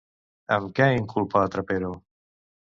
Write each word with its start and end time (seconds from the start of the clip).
Amb 0.55 0.71
què 0.79 0.87
inculpa 1.01 1.43
a 1.43 1.53
Trapero? 1.57 1.93